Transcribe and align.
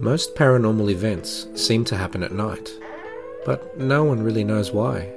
Most 0.00 0.34
paranormal 0.34 0.90
events 0.90 1.46
seem 1.54 1.84
to 1.84 1.94
happen 1.94 2.22
at 2.22 2.32
night, 2.32 2.72
but 3.44 3.76
no 3.76 4.02
one 4.02 4.22
really 4.22 4.44
knows 4.44 4.72
why. 4.72 5.12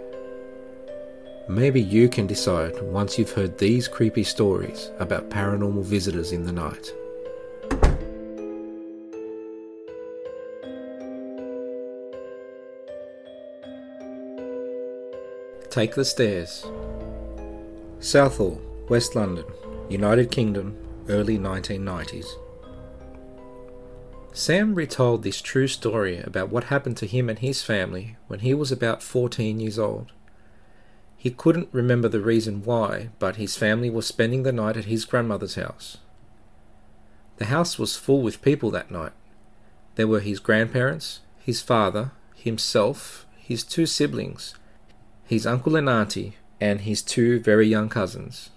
Maybe 1.48 1.80
you 1.80 2.10
can 2.10 2.28
decide 2.28 2.82
once 2.82 3.18
you've 3.18 3.32
heard 3.32 3.58
these 3.58 3.88
creepy 3.88 4.26
stories 4.26 4.92
about 5.00 5.30
paranormal 5.30 5.84
visitors 5.84 6.34
in 6.34 6.44
the 6.44 6.52
night. 6.52 6.94
Take 15.70 15.96
the 15.96 16.04
Stairs. 16.04 16.66
Southall, 18.02 18.62
West 18.90 19.16
London, 19.16 19.46
United 19.88 20.30
Kingdom, 20.30 20.76
early 21.08 21.40
1990s. 21.40 22.43
Sam 24.36 24.74
retold 24.74 25.22
this 25.22 25.42
true 25.42 25.68
story 25.68 26.18
about 26.18 26.50
what 26.50 26.66
happened 26.66 26.98
to 26.98 27.06
him 27.06 27.30
and 27.30 27.38
his 27.38 27.62
family 27.62 28.18
when 28.28 28.40
he 28.40 28.56
was 28.56 28.72
about 28.72 29.04
14 29.04 29.60
years 29.60 29.78
old. 29.78 30.12
He 31.16 31.30
couldn't 31.30 31.70
remember 31.72 32.10
the 32.10 32.20
reason 32.20 32.64
why, 32.64 33.10
but 33.20 33.36
his 33.36 33.56
family 33.56 33.92
was 33.92 34.08
spending 34.08 34.42
the 34.42 34.52
night 34.52 34.76
at 34.76 34.86
his 34.86 35.06
grandmother's 35.06 35.54
house. 35.54 35.98
The 37.38 37.46
house 37.46 37.78
was 37.78 37.96
full 37.96 38.24
with 38.24 38.42
people 38.42 38.72
that 38.72 38.90
night. 38.90 39.12
There 39.96 40.08
were 40.08 40.20
his 40.20 40.40
grandparents, 40.40 41.20
his 41.38 41.62
father, 41.62 42.12
himself, 42.36 43.28
his 43.38 43.64
two 43.64 43.86
siblings, 43.86 44.56
his 45.26 45.46
uncle 45.46 45.76
and 45.76 45.88
auntie, 45.88 46.38
and 46.60 46.82
his 46.82 47.04
two 47.04 47.40
very 47.40 47.68
young 47.68 47.88
cousins. 47.88 48.50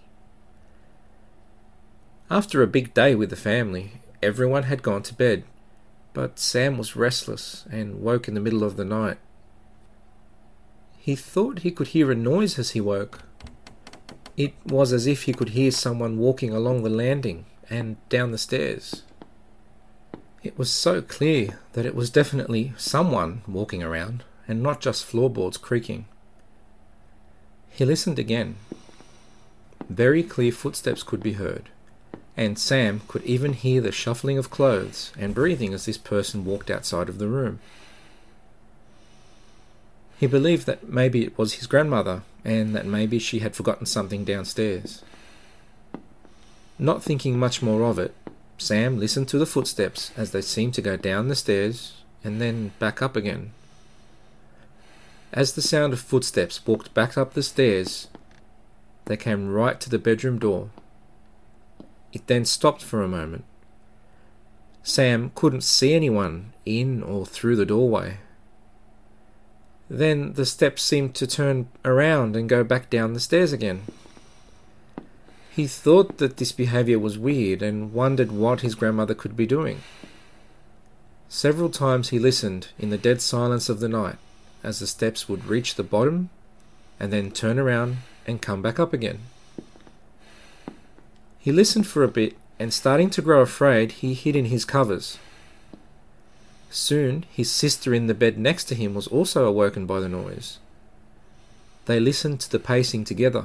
After 2.30 2.62
a 2.62 2.66
big 2.66 2.94
day 2.94 3.14
with 3.14 3.28
the 3.28 3.36
family, 3.36 4.00
everyone 4.22 4.62
had 4.62 4.82
gone 4.82 5.02
to 5.02 5.14
bed 5.14 5.44
but 6.16 6.38
Sam 6.38 6.78
was 6.78 6.96
restless 6.96 7.66
and 7.70 8.00
woke 8.00 8.26
in 8.26 8.32
the 8.32 8.40
middle 8.40 8.64
of 8.64 8.78
the 8.78 8.86
night. 8.86 9.18
He 10.96 11.14
thought 11.14 11.58
he 11.58 11.70
could 11.70 11.88
hear 11.88 12.10
a 12.10 12.14
noise 12.14 12.58
as 12.58 12.70
he 12.70 12.80
woke. 12.80 13.24
It 14.34 14.54
was 14.64 14.94
as 14.94 15.06
if 15.06 15.24
he 15.24 15.34
could 15.34 15.50
hear 15.50 15.70
someone 15.70 16.16
walking 16.16 16.54
along 16.54 16.82
the 16.82 16.88
landing 16.88 17.44
and 17.68 17.96
down 18.08 18.30
the 18.30 18.38
stairs. 18.38 19.02
It 20.42 20.56
was 20.56 20.70
so 20.70 21.02
clear 21.02 21.58
that 21.74 21.84
it 21.84 21.94
was 21.94 22.08
definitely 22.08 22.72
someone 22.78 23.42
walking 23.46 23.82
around 23.82 24.24
and 24.48 24.62
not 24.62 24.80
just 24.80 25.04
floorboards 25.04 25.58
creaking. 25.58 26.06
He 27.68 27.84
listened 27.84 28.18
again. 28.18 28.56
Very 29.90 30.22
clear 30.22 30.50
footsteps 30.50 31.02
could 31.02 31.22
be 31.22 31.34
heard 31.34 31.68
and 32.36 32.58
Sam 32.58 33.00
could 33.08 33.22
even 33.24 33.54
hear 33.54 33.80
the 33.80 33.92
shuffling 33.92 34.36
of 34.36 34.50
clothes 34.50 35.12
and 35.18 35.34
breathing 35.34 35.72
as 35.72 35.86
this 35.86 35.96
person 35.96 36.44
walked 36.44 36.70
outside 36.70 37.08
of 37.08 37.18
the 37.18 37.28
room. 37.28 37.60
He 40.18 40.26
believed 40.26 40.66
that 40.66 40.88
maybe 40.88 41.24
it 41.24 41.36
was 41.38 41.54
his 41.54 41.66
grandmother 41.66 42.22
and 42.44 42.74
that 42.74 42.86
maybe 42.86 43.18
she 43.18 43.38
had 43.38 43.56
forgotten 43.56 43.86
something 43.86 44.24
downstairs. 44.24 45.02
Not 46.78 47.02
thinking 47.02 47.38
much 47.38 47.62
more 47.62 47.84
of 47.84 47.98
it, 47.98 48.14
Sam 48.58 48.98
listened 48.98 49.28
to 49.28 49.38
the 49.38 49.46
footsteps 49.46 50.12
as 50.16 50.30
they 50.30 50.42
seemed 50.42 50.74
to 50.74 50.82
go 50.82 50.96
down 50.96 51.28
the 51.28 51.36
stairs 51.36 51.94
and 52.22 52.40
then 52.40 52.72
back 52.78 53.00
up 53.00 53.16
again. 53.16 53.52
As 55.32 55.52
the 55.52 55.62
sound 55.62 55.92
of 55.92 56.00
footsteps 56.00 56.66
walked 56.66 56.92
back 56.94 57.16
up 57.16 57.32
the 57.32 57.42
stairs, 57.42 58.08
they 59.06 59.16
came 59.16 59.52
right 59.52 59.80
to 59.80 59.90
the 59.90 59.98
bedroom 59.98 60.38
door 60.38 60.70
then 62.26 62.44
stopped 62.44 62.82
for 62.82 63.02
a 63.02 63.08
moment. 63.08 63.44
Sam 64.82 65.32
couldn't 65.34 65.64
see 65.64 65.94
anyone 65.94 66.52
in 66.64 67.02
or 67.02 67.26
through 67.26 67.56
the 67.56 67.66
doorway. 67.66 68.18
Then 69.88 70.32
the 70.34 70.46
steps 70.46 70.82
seemed 70.82 71.14
to 71.16 71.26
turn 71.26 71.68
around 71.84 72.36
and 72.36 72.48
go 72.48 72.64
back 72.64 72.90
down 72.90 73.12
the 73.12 73.20
stairs 73.20 73.52
again. 73.52 73.82
He 75.50 75.66
thought 75.66 76.18
that 76.18 76.36
this 76.36 76.52
behaviour 76.52 76.98
was 76.98 77.18
weird 77.18 77.62
and 77.62 77.92
wondered 77.92 78.30
what 78.30 78.60
his 78.60 78.74
grandmother 78.74 79.14
could 79.14 79.36
be 79.36 79.46
doing. 79.46 79.82
Several 81.28 81.70
times 81.70 82.10
he 82.10 82.18
listened 82.18 82.68
in 82.78 82.90
the 82.90 82.98
dead 82.98 83.20
silence 83.20 83.68
of 83.68 83.80
the 83.80 83.88
night 83.88 84.16
as 84.62 84.80
the 84.80 84.86
steps 84.86 85.28
would 85.28 85.46
reach 85.46 85.74
the 85.74 85.82
bottom 85.82 86.30
and 87.00 87.12
then 87.12 87.30
turn 87.30 87.58
around 87.58 87.98
and 88.26 88.42
come 88.42 88.62
back 88.62 88.78
up 88.78 88.92
again. 88.92 89.20
He 91.46 91.52
listened 91.52 91.86
for 91.86 92.02
a 92.02 92.08
bit, 92.08 92.36
and 92.58 92.74
starting 92.74 93.08
to 93.10 93.22
grow 93.22 93.40
afraid, 93.40 93.92
he 94.02 94.14
hid 94.14 94.34
in 94.34 94.46
his 94.46 94.64
covers. 94.64 95.16
Soon, 96.70 97.24
his 97.30 97.52
sister 97.52 97.94
in 97.94 98.08
the 98.08 98.14
bed 98.14 98.36
next 98.36 98.64
to 98.64 98.74
him 98.74 98.94
was 98.94 99.06
also 99.06 99.44
awoken 99.44 99.86
by 99.86 100.00
the 100.00 100.08
noise. 100.08 100.58
They 101.84 102.00
listened 102.00 102.40
to 102.40 102.50
the 102.50 102.58
pacing 102.58 103.04
together. 103.04 103.44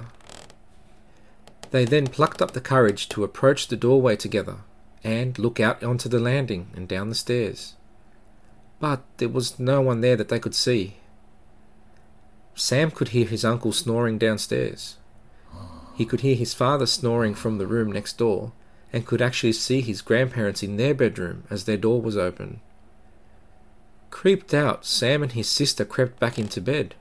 They 1.69 1.85
then 1.85 2.07
plucked 2.07 2.41
up 2.41 2.53
the 2.53 2.59
courage 2.59 3.07
to 3.09 3.23
approach 3.23 3.67
the 3.67 3.78
doorway 3.78 4.16
together 4.16 4.56
and 5.03 5.38
look 5.38 5.59
out 5.59 5.83
onto 5.83 6.09
the 6.09 6.19
landing 6.19 6.72
and 6.75 6.88
down 6.88 7.09
the 7.09 7.13
stairs. 7.13 7.75
But 8.79 9.03
there 9.18 9.29
was 9.29 9.59
no 9.59 9.79
one 9.79 10.01
there 10.01 10.16
that 10.16 10.29
they 10.29 10.39
could 10.39 10.56
see. 10.56 10.95
Sam 12.56 12.89
could 12.89 13.09
hear 13.09 13.28
his 13.28 13.45
uncle 13.45 13.72
snoring 13.72 14.18
downstairs. 14.18 14.97
He 15.96 16.06
could 16.06 16.22
hear 16.22 16.35
his 16.35 16.53
father 16.53 16.85
snoring 16.85 17.35
from 17.35 17.57
the 17.57 17.68
room 17.68 17.91
next 17.91 18.18
door, 18.18 18.52
and 18.94 19.06
could 19.06 19.22
actually 19.22 19.53
see 19.53 19.81
his 19.81 20.02
grandparents 20.02 20.63
in 20.63 20.78
their 20.78 20.94
bedroom 20.94 21.44
as 21.50 21.63
their 21.63 21.78
door 21.78 22.02
was 22.02 22.18
open. 22.18 22.59
Creeped 24.09 24.53
out, 24.53 24.85
Sam 24.85 25.24
and 25.24 25.31
his 25.31 25.50
sister 25.50 25.85
crept 25.85 26.19
back 26.19 26.38
into 26.38 26.62
bed. 26.62 26.96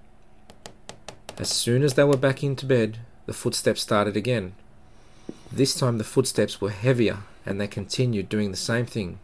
As 1.39 1.49
soon 1.49 1.83
as 1.83 1.95
they 1.95 2.05
were 2.05 2.17
back 2.17 2.43
into 2.43 2.67
bed, 2.67 2.99
the 3.27 3.33
footsteps 3.33 3.81
started 3.81 4.17
again. 4.17 4.53
This 5.51 5.75
time 5.75 5.99
the 5.99 6.05
footsteps 6.05 6.61
were 6.61 6.71
heavier, 6.71 7.19
and 7.45 7.61
they 7.61 7.67
continued 7.67 8.29
doing 8.29 8.51
the 8.51 8.57
same 8.57 8.87
thing 8.87 9.19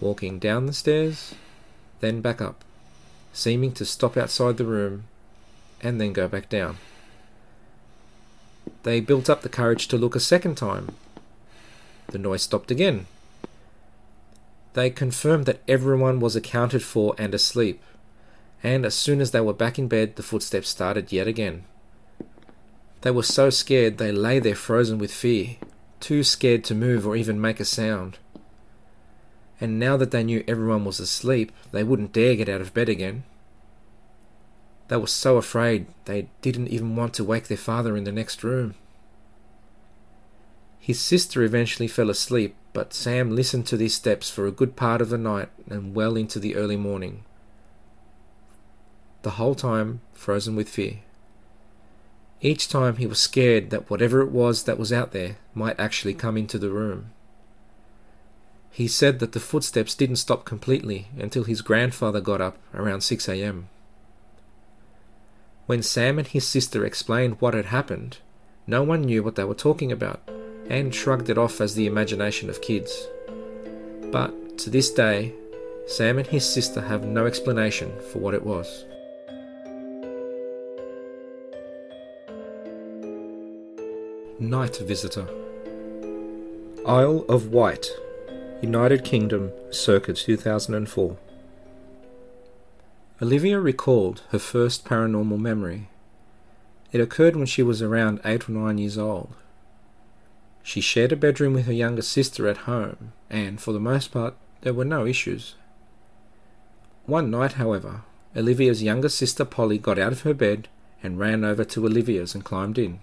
walking 0.00 0.38
down 0.38 0.66
the 0.66 0.72
stairs, 0.72 1.34
then 2.00 2.20
back 2.20 2.40
up, 2.40 2.64
seeming 3.32 3.72
to 3.72 3.84
stop 3.84 4.16
outside 4.16 4.56
the 4.56 4.64
room, 4.64 5.04
and 5.82 6.00
then 6.00 6.12
go 6.12 6.28
back 6.28 6.48
down 6.48 6.76
they 8.82 9.00
built 9.00 9.28
up 9.30 9.42
the 9.42 9.48
courage 9.48 9.88
to 9.88 9.98
look 9.98 10.14
a 10.16 10.20
second 10.20 10.56
time. 10.56 10.90
The 12.08 12.18
noise 12.18 12.42
stopped 12.42 12.70
again. 12.70 13.06
They 14.74 14.90
confirmed 14.90 15.46
that 15.46 15.60
everyone 15.66 16.20
was 16.20 16.36
accounted 16.36 16.82
for 16.82 17.14
and 17.18 17.34
asleep, 17.34 17.82
and 18.62 18.84
as 18.84 18.94
soon 18.94 19.20
as 19.20 19.30
they 19.30 19.40
were 19.40 19.52
back 19.52 19.78
in 19.78 19.88
bed, 19.88 20.16
the 20.16 20.22
footsteps 20.22 20.68
started 20.68 21.12
yet 21.12 21.26
again. 21.26 21.64
They 23.02 23.10
were 23.10 23.22
so 23.22 23.50
scared 23.50 23.98
they 23.98 24.12
lay 24.12 24.38
there 24.38 24.54
frozen 24.54 24.98
with 24.98 25.12
fear, 25.12 25.56
too 26.00 26.24
scared 26.24 26.64
to 26.64 26.74
move 26.74 27.06
or 27.06 27.16
even 27.16 27.40
make 27.40 27.60
a 27.60 27.64
sound. 27.64 28.18
And 29.60 29.78
now 29.78 29.96
that 29.96 30.10
they 30.10 30.24
knew 30.24 30.44
everyone 30.46 30.84
was 30.84 31.00
asleep, 31.00 31.52
they 31.72 31.84
wouldn't 31.84 32.12
dare 32.12 32.36
get 32.36 32.48
out 32.48 32.60
of 32.60 32.74
bed 32.74 32.88
again. 32.88 33.24
They 34.88 34.96
were 34.96 35.06
so 35.06 35.36
afraid 35.36 35.86
they 36.06 36.28
didn't 36.42 36.68
even 36.68 36.96
want 36.96 37.14
to 37.14 37.24
wake 37.24 37.48
their 37.48 37.56
father 37.56 37.96
in 37.96 38.04
the 38.04 38.12
next 38.12 38.42
room. 38.42 38.74
His 40.78 40.98
sister 40.98 41.42
eventually 41.42 41.88
fell 41.88 42.08
asleep, 42.08 42.54
but 42.72 42.94
Sam 42.94 43.34
listened 43.34 43.66
to 43.66 43.76
these 43.76 43.94
steps 43.94 44.30
for 44.30 44.46
a 44.46 44.52
good 44.52 44.74
part 44.74 45.02
of 45.02 45.10
the 45.10 45.18
night 45.18 45.50
and 45.68 45.94
well 45.94 46.16
into 46.16 46.38
the 46.38 46.56
early 46.56 46.76
morning. 46.76 47.24
The 49.22 49.32
whole 49.32 49.54
time 49.54 50.00
frozen 50.14 50.56
with 50.56 50.68
fear. 50.68 51.00
Each 52.40 52.68
time 52.68 52.96
he 52.96 53.06
was 53.06 53.18
scared 53.18 53.68
that 53.70 53.90
whatever 53.90 54.22
it 54.22 54.30
was 54.30 54.62
that 54.62 54.78
was 54.78 54.92
out 54.92 55.12
there 55.12 55.36
might 55.54 55.78
actually 55.78 56.14
come 56.14 56.36
into 56.38 56.58
the 56.58 56.70
room. 56.70 57.10
He 58.70 58.88
said 58.88 59.18
that 59.18 59.32
the 59.32 59.40
footsteps 59.40 59.94
didn't 59.94 60.16
stop 60.16 60.44
completely 60.44 61.08
until 61.18 61.44
his 61.44 61.62
grandfather 61.62 62.20
got 62.20 62.40
up 62.40 62.56
around 62.72 63.00
6 63.00 63.28
a.m. 63.28 63.68
When 65.68 65.82
Sam 65.82 66.18
and 66.18 66.26
his 66.26 66.46
sister 66.46 66.86
explained 66.86 67.36
what 67.40 67.52
had 67.52 67.66
happened, 67.66 68.16
no 68.66 68.82
one 68.82 69.02
knew 69.02 69.22
what 69.22 69.34
they 69.34 69.44
were 69.44 69.52
talking 69.52 69.92
about 69.92 70.26
and 70.70 70.94
shrugged 70.94 71.28
it 71.28 71.36
off 71.36 71.60
as 71.60 71.74
the 71.74 71.86
imagination 71.86 72.48
of 72.48 72.62
kids. 72.62 73.06
But 74.10 74.56
to 74.60 74.70
this 74.70 74.90
day, 74.90 75.34
Sam 75.86 76.16
and 76.16 76.26
his 76.26 76.48
sister 76.48 76.80
have 76.80 77.04
no 77.04 77.26
explanation 77.26 77.92
for 78.10 78.18
what 78.18 78.32
it 78.32 78.46
was. 78.46 78.86
Night 84.40 84.78
Visitor 84.78 85.28
Isle 86.86 87.26
of 87.28 87.48
Wight, 87.48 87.90
United 88.62 89.04
Kingdom, 89.04 89.52
circa 89.70 90.14
2004. 90.14 91.18
Olivia 93.20 93.58
recalled 93.58 94.22
her 94.28 94.38
first 94.38 94.84
paranormal 94.84 95.40
memory. 95.40 95.88
It 96.92 97.00
occurred 97.00 97.34
when 97.34 97.46
she 97.46 97.64
was 97.64 97.82
around 97.82 98.20
8 98.24 98.48
or 98.48 98.52
9 98.52 98.78
years 98.78 98.96
old. 98.96 99.34
She 100.62 100.80
shared 100.80 101.10
a 101.10 101.16
bedroom 101.16 101.54
with 101.54 101.66
her 101.66 101.72
younger 101.72 102.02
sister 102.02 102.46
at 102.46 102.58
home, 102.58 103.12
and 103.28 103.60
for 103.60 103.72
the 103.72 103.80
most 103.80 104.12
part, 104.12 104.34
there 104.60 104.72
were 104.72 104.84
no 104.84 105.04
issues. 105.04 105.56
One 107.06 107.28
night, 107.28 107.54
however, 107.54 108.02
Olivia's 108.36 108.84
younger 108.84 109.08
sister 109.08 109.44
Polly 109.44 109.78
got 109.78 109.98
out 109.98 110.12
of 110.12 110.22
her 110.22 110.34
bed 110.34 110.68
and 111.02 111.18
ran 111.18 111.44
over 111.44 111.64
to 111.64 111.86
Olivia's 111.86 112.36
and 112.36 112.44
climbed 112.44 112.78
in. 112.78 113.00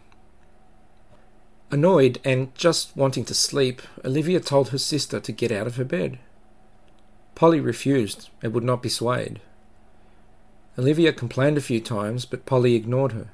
Annoyed 1.71 2.21
and 2.23 2.55
just 2.55 2.95
wanting 2.95 3.25
to 3.25 3.33
sleep, 3.33 3.81
Olivia 4.05 4.39
told 4.39 4.69
her 4.69 4.77
sister 4.77 5.19
to 5.19 5.31
get 5.33 5.51
out 5.51 5.67
of 5.67 5.75
her 5.75 5.83
bed. 5.83 6.19
Polly 7.33 7.59
refused 7.59 8.29
and 8.41 8.53
would 8.53 8.63
not 8.63 8.81
be 8.81 8.87
swayed. 8.87 9.41
Olivia 10.77 11.13
complained 11.13 11.57
a 11.57 11.61
few 11.61 11.79
times, 11.79 12.25
but 12.25 12.45
Polly 12.45 12.75
ignored 12.75 13.13
her. 13.13 13.29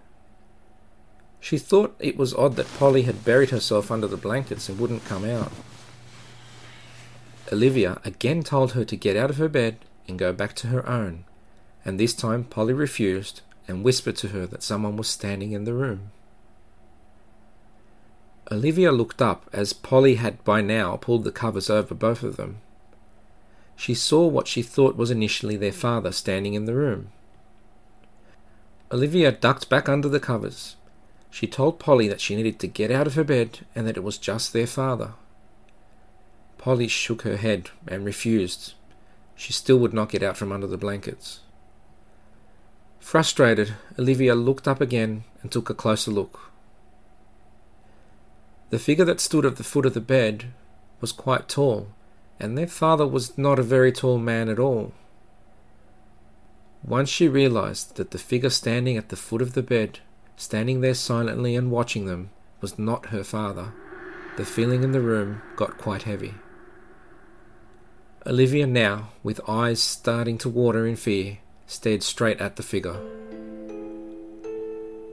She 1.40 1.58
thought 1.58 1.96
it 2.00 2.16
was 2.16 2.36
odd 2.36 2.56
that 2.56 2.72
Polly 2.78 3.02
had 3.02 3.26
buried 3.26 3.50
herself 3.50 3.90
under 3.90 4.08
the 4.08 4.16
blankets 4.16 4.70
and 4.70 4.80
wouldn't 4.80 5.06
come 5.06 5.26
out. 5.26 5.52
Olivia 7.52 8.00
again 8.06 8.44
told 8.44 8.74
her 8.74 8.86
to 8.86 8.96
get 8.96 9.18
out 9.18 9.32
of 9.32 9.38
her 9.38 9.50
bed 9.50 9.78
and 10.08 10.20
go 10.20 10.32
back 10.32 10.56
to 10.58 10.68
her 10.68 10.88
own, 10.88 11.26
and 11.84 12.00
this 12.00 12.14
time 12.14 12.44
Polly 12.44 12.74
refused 12.74 13.42
and 13.68 13.84
whispered 13.84 14.16
to 14.18 14.30
her 14.30 14.46
that 14.46 14.62
someone 14.62 14.96
was 14.96 15.08
standing 15.08 15.52
in 15.52 15.64
the 15.64 15.74
room. 15.74 16.12
Olivia 18.52 18.92
looked 18.92 19.22
up 19.22 19.50
as 19.52 19.74
Polly 19.74 20.16
had 20.16 20.44
by 20.44 20.62
now 20.62 20.96
pulled 20.96 21.24
the 21.24 21.32
covers 21.32 21.70
over 21.70 21.96
both 21.96 22.22
of 22.22 22.38
them. 22.38 22.58
She 23.76 23.96
saw 23.96 24.28
what 24.28 24.48
she 24.48 24.62
thought 24.62 24.96
was 24.96 25.10
initially 25.10 25.58
their 25.58 25.72
father 25.72 26.12
standing 26.12 26.54
in 26.54 26.66
the 26.66 26.76
room. 26.76 27.10
Olivia 28.92 29.32
ducked 29.32 29.70
back 29.70 29.88
under 29.88 30.10
the 30.10 30.20
covers. 30.20 30.76
She 31.30 31.48
told 31.48 31.80
Polly 31.80 32.10
that 32.10 32.20
she 32.20 32.36
needed 32.36 32.60
to 32.60 32.68
get 32.68 32.92
out 32.92 33.08
of 33.08 33.16
her 33.16 33.24
bed 33.24 33.60
and 33.74 33.88
that 33.88 33.96
it 33.96 34.04
was 34.04 34.18
just 34.18 34.52
their 34.52 34.68
father. 34.68 35.14
Polly 36.58 36.90
shook 36.90 37.22
her 37.22 37.38
head 37.38 37.70
and 37.88 38.04
refused. 38.04 38.74
She 39.36 39.54
still 39.54 39.78
would 39.78 39.94
not 39.94 40.10
get 40.10 40.22
out 40.22 40.36
from 40.36 40.52
under 40.52 40.68
the 40.68 40.78
blankets. 40.78 41.40
Frustrated, 43.00 43.76
Olivia 43.98 44.36
looked 44.36 44.68
up 44.68 44.82
again 44.82 45.24
and 45.42 45.52
took 45.52 45.70
a 45.70 45.74
closer 45.74 46.12
look. 46.12 46.52
The 48.72 48.80
figure 48.80 49.06
that 49.06 49.20
stood 49.20 49.46
at 49.46 49.56
the 49.56 49.64
foot 49.64 49.86
of 49.86 49.94
the 49.94 50.02
bed 50.02 50.54
was 51.00 51.12
quite 51.12 51.50
tall, 51.50 51.88
and 52.40 52.58
their 52.58 52.68
father 52.68 53.08
was 53.08 53.38
not 53.38 53.58
a 53.58 53.64
very 53.64 53.92
tall 53.92 54.18
man 54.18 54.50
at 54.50 54.60
all. 54.60 54.94
Once 56.84 57.10
she 57.10 57.28
realized 57.28 57.96
that 57.96 58.12
the 58.12 58.18
figure 58.18 58.50
standing 58.50 58.98
at 58.98 59.10
the 59.10 59.16
foot 59.16 59.42
of 59.42 59.54
the 59.54 59.62
bed, 59.64 60.00
standing 60.36 60.82
there 60.82 60.94
silently 60.94 61.56
and 61.56 61.72
watching 61.72 62.06
them, 62.06 62.30
was 62.60 62.80
not 62.80 63.08
her 63.08 63.24
father, 63.24 63.72
the 64.38 64.46
feeling 64.46 64.84
in 64.84 64.92
the 64.92 65.02
room 65.02 65.42
got 65.56 65.78
quite 65.78 66.04
heavy. 66.04 66.34
Olivia 68.26 68.68
now, 68.68 69.10
with 69.24 69.42
eyes 69.48 69.82
starting 69.82 70.38
to 70.38 70.50
water 70.50 70.86
in 70.86 70.96
fear, 70.96 71.40
stared 71.66 72.04
straight 72.04 72.40
at 72.40 72.56
the 72.56 72.64
figure. 72.64 73.00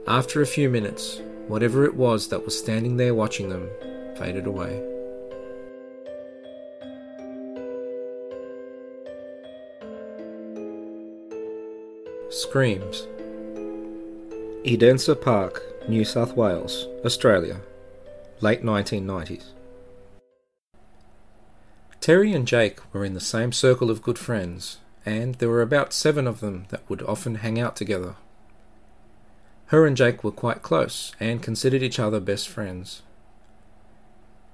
After 0.07 0.41
a 0.41 0.47
few 0.47 0.69
minutes, 0.69 1.21
Whatever 1.49 1.87
it 1.87 1.95
was 1.95 2.29
that 2.29 2.45
was 2.45 2.59
standing 2.59 2.99
there 2.99 3.15
watching 3.15 3.49
them 3.49 3.71
faded 4.17 4.47
away. 4.47 4.98
Screams 12.39 13.07
Edensor 14.65 15.21
Park, 15.21 15.63
New 15.89 16.05
South 16.05 16.37
Wales, 16.37 16.87
Australia, 17.05 17.61
late 18.41 18.63
1990s. 18.63 19.47
Terry 22.01 22.33
and 22.33 22.47
Jake 22.47 22.81
were 22.95 23.05
in 23.05 23.15
the 23.15 23.21
same 23.21 23.53
circle 23.53 23.91
of 23.91 24.03
good 24.03 24.19
friends, 24.19 24.79
and 25.05 25.35
there 25.37 25.49
were 25.49 25.63
about 25.63 25.93
seven 25.93 26.27
of 26.27 26.41
them 26.41 26.67
that 26.69 26.89
would 26.89 27.03
often 27.03 27.37
hang 27.37 27.59
out 27.59 27.75
together 27.75 28.15
her 29.69 29.87
and 29.87 29.97
Jake 29.97 30.25
were 30.25 30.31
quite 30.31 30.63
close 30.63 31.13
and 31.21 31.43
considered 31.43 31.83
each 31.83 31.99
other 31.99 32.21
best 32.21 32.49
friends. 32.49 33.03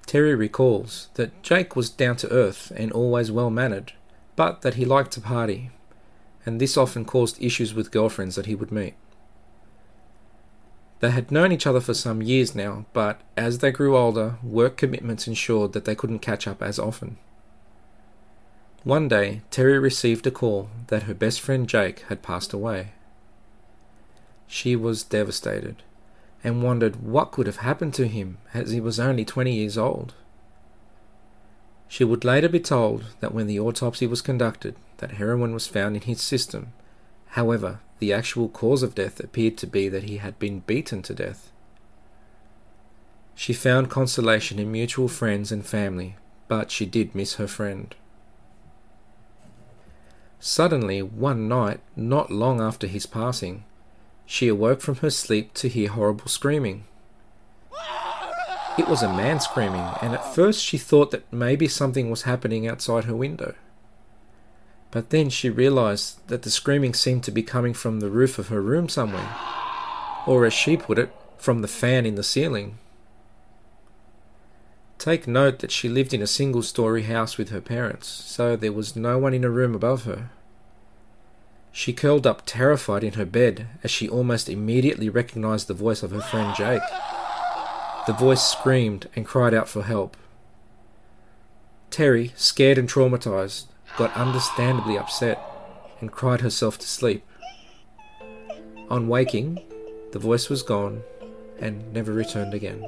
Terry 0.07 0.35
recalls 0.35 1.09
that 1.15 1.41
Jake 1.43 1.77
was 1.77 1.89
down 1.89 2.17
to 2.17 2.33
earth 2.33 2.73
and 2.75 2.91
always 2.91 3.31
well 3.31 3.51
mannered, 3.51 3.93
but 4.35 4.63
that 4.63 4.75
he 4.75 4.85
liked 4.85 5.13
to 5.13 5.21
party, 5.21 5.71
and 6.47 6.61
this 6.61 6.77
often 6.77 7.05
caused 7.05 7.43
issues 7.43 7.75
with 7.75 7.91
girlfriends 7.91 8.37
that 8.37 8.47
he 8.47 8.55
would 8.55 8.73
meet. 8.73 8.95
They 11.01 11.11
had 11.11 11.31
known 11.31 11.53
each 11.53 11.67
other 11.67 11.81
for 11.81 11.95
some 11.95 12.23
years 12.23 12.55
now, 12.55 12.87
but 12.93 13.21
as 13.37 13.59
they 13.59 13.71
grew 13.71 13.97
older, 13.97 14.37
work 14.43 14.77
commitments 14.77 15.27
ensured 15.27 15.73
that 15.73 15.85
they 15.85 15.95
couldn't 15.95 16.21
catch 16.21 16.47
up 16.47 16.63
as 16.63 16.79
often. 16.79 17.19
One 18.85 19.09
day, 19.09 19.43
Terry 19.51 19.79
received 19.79 20.27
a 20.27 20.31
call 20.31 20.69
that 20.89 21.05
her 21.05 21.15
best 21.15 21.41
friend 21.41 21.69
Jake 21.69 22.01
had 22.09 22.23
passed 22.23 22.53
away. 22.53 22.93
She 24.47 24.77
was 24.77 25.03
devastated 25.03 25.83
and 26.43 26.63
wondered 26.63 27.03
what 27.03 27.33
could 27.33 27.47
have 27.47 27.57
happened 27.59 27.95
to 27.95 28.07
him 28.07 28.39
as 28.53 28.71
he 28.71 28.81
was 28.81 29.01
only 29.01 29.25
20 29.25 29.53
years 29.53 29.79
old. 29.79 30.15
She 31.95 32.03
would 32.03 32.25
later 32.25 32.49
be 32.49 32.59
told 32.59 33.05
that 33.21 33.33
when 33.33 33.47
the 33.47 33.61
autopsy 33.61 34.09
was 34.09 34.21
conducted 34.21 34.75
that 34.97 35.13
heroin 35.13 35.55
was 35.55 35.69
found 35.69 35.95
in 35.95 36.03
his 36.03 36.21
system. 36.21 36.73
However, 37.39 37.79
the 38.01 38.13
actual 38.13 38.49
cause 38.49 38.83
of 38.83 38.97
death 38.97 39.21
appeared 39.21 39.57
to 39.59 39.69
be 39.69 39.89
that 39.89 40.03
he 40.03 40.17
had 40.17 40.37
been 40.41 40.65
beaten 40.67 41.03
to 41.03 41.15
death. 41.15 41.53
She 43.37 43.53
found 43.53 43.91
consolation 43.91 44.59
in 44.59 44.73
mutual 44.73 45.07
friends 45.07 45.53
and 45.53 45.65
family, 45.65 46.17
but 46.49 46.73
she 46.73 46.85
did 46.85 47.15
miss 47.15 47.35
her 47.35 47.47
friend. 47.47 47.95
Suddenly, 50.41 51.01
one 51.01 51.47
night, 51.47 51.79
not 51.95 52.29
long 52.29 52.61
after 52.61 52.89
his 52.89 53.07
passing, 53.07 53.63
she 54.27 54.49
awoke 54.49 54.81
from 54.81 54.97
her 54.97 55.11
sleep 55.11 55.55
to 55.55 55.69
hear 55.69 55.91
horrible 55.91 56.27
screaming. 56.27 56.87
It 58.77 58.89
was 58.89 59.03
a 59.03 59.09
man 59.09 59.39
screaming, 59.39 59.89
and 60.03 60.15
at 60.15 60.35
first 60.35 60.61
she 60.61 60.79
thought 60.79 61.13
that 61.13 61.33
maybe 61.33 61.69
something 61.69 62.11
was 62.11 62.23
happening 62.23 62.67
outside 62.67 63.05
her 63.05 63.15
window. 63.15 63.55
But 64.91 65.11
then 65.11 65.31
she 65.31 65.49
realized 65.49 66.27
that 66.27 66.43
the 66.43 66.51
screaming 66.51 66.93
seemed 66.93 67.23
to 67.25 67.31
be 67.31 67.43
coming 67.43 67.73
from 67.73 68.01
the 68.01 68.11
roof 68.11 68.39
of 68.39 68.49
her 68.49 68.61
room 68.61 68.89
somewhere, 68.89 69.33
or 70.27 70.45
as 70.45 70.53
she 70.53 70.77
put 70.77 70.99
it, 70.99 71.15
from 71.39 71.63
the 71.63 71.69
fan 71.69 72.05
in 72.05 72.17
the 72.17 72.25
ceiling. 72.25 72.79
Take 74.99 75.29
note 75.29 75.61
that 75.61 75.71
she 75.71 75.89
lived 75.89 76.13
in 76.13 76.23
a 76.23 76.27
single 76.27 76.63
story 76.63 77.03
house 77.03 77.37
with 77.39 77.51
her 77.51 77.61
parents, 77.61 78.09
so 78.09 78.57
there 78.57 78.73
was 78.73 78.97
no 78.97 79.19
one 79.19 79.35
in 79.35 79.45
a 79.45 79.51
room 79.51 79.75
above 79.75 80.05
her. 80.05 80.31
She 81.71 81.93
curled 81.93 82.27
up 82.27 82.43
terrified 82.47 83.05
in 83.05 83.15
her 83.15 83.25
bed 83.27 83.69
as 83.85 83.91
she 83.91 84.09
almost 84.09 84.49
immediately 84.49 85.09
recognized 85.09 85.69
the 85.69 85.75
voice 85.75 86.03
of 86.03 86.13
her 86.13 86.21
friend 86.21 86.55
Jake. 86.57 86.83
The 88.07 88.13
voice 88.13 88.43
screamed 88.43 89.09
and 89.17 89.25
cried 89.25 89.55
out 89.55 89.67
for 89.67 89.83
help. 89.83 90.19
Terry, 91.91 92.35
scared 92.37 92.77
and 92.77 92.87
traumatized, 92.87 93.65
got 93.97 94.15
understandably 94.15 94.99
upset 94.99 95.43
and 96.01 96.13
cried 96.13 96.43
herself 96.43 96.77
to 96.79 96.87
sleep. 96.87 97.25
On 98.91 99.09
waking, 99.09 99.59
the 100.13 100.19
voice 100.19 100.51
was 100.51 100.63
gone 100.63 101.03
and 101.59 101.91
never 101.95 102.13
returned 102.13 102.53
again. 102.53 102.85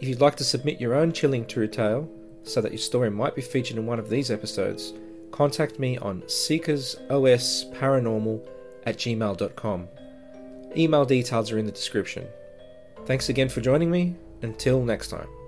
If 0.00 0.08
you'd 0.08 0.22
like 0.22 0.36
to 0.36 0.44
submit 0.44 0.80
your 0.80 0.94
own 0.94 1.12
chilling 1.12 1.44
true 1.44 1.68
tale, 1.68 2.08
so 2.44 2.62
that 2.62 2.72
your 2.72 2.78
story 2.78 3.10
might 3.10 3.34
be 3.34 3.42
featured 3.42 3.76
in 3.76 3.84
one 3.84 3.98
of 3.98 4.08
these 4.08 4.30
episodes, 4.30 4.94
contact 5.32 5.78
me 5.78 5.98
on 5.98 6.22
seekersosparanormal 6.22 8.48
at 8.84 8.96
gmail.com. 8.96 9.88
Email 10.76 11.04
details 11.04 11.50
are 11.50 11.58
in 11.58 11.66
the 11.66 11.72
description. 11.72 12.26
Thanks 13.06 13.28
again 13.28 13.48
for 13.48 13.60
joining 13.60 13.90
me. 13.90 14.16
Until 14.42 14.82
next 14.82 15.08
time. 15.08 15.39